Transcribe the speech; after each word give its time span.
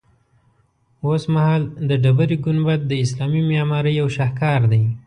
اوسمهال 1.05 1.61
د 1.89 1.91
ډبرې 2.03 2.37
ګنبد 2.45 2.79
د 2.87 2.91
اسلامي 3.03 3.41
معمارۍ 3.49 3.93
یو 4.01 4.07
شهکار 4.17 4.61
دی. 4.71 4.83